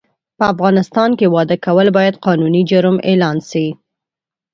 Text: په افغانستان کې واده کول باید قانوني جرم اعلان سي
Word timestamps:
په 0.37 0.43
افغانستان 0.53 1.09
کې 1.19 1.31
واده 1.35 1.57
کول 1.65 1.87
باید 1.97 2.19
قانوني 2.25 2.61
جرم 2.71 2.97
اعلان 3.09 3.37
سي 3.49 3.65